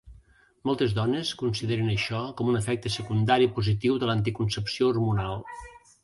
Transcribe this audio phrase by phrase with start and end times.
[0.67, 5.45] Moltes dones consideren això com un efecte secundari positiu de l'anticoncepció hormonal.